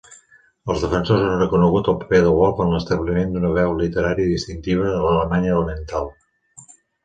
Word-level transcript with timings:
Els 0.73 0.85
defensors 0.85 1.25
han 1.25 1.35
reconegut 1.41 1.89
el 1.93 1.97
paper 2.05 2.23
de 2.29 2.33
Wolf 2.39 2.63
en 2.67 2.73
l'establiment 2.77 3.37
d'una 3.37 3.53
veu 3.61 3.77
literària 3.85 4.33
distintiva 4.35 4.91
de 4.91 4.99
l'Alemanya 5.07 5.63
Oriental. 5.63 6.13